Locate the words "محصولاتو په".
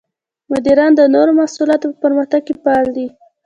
1.39-1.97